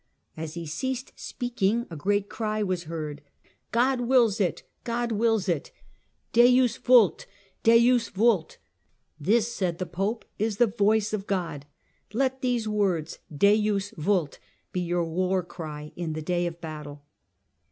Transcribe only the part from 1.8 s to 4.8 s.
a great cry was heard:" God wills it: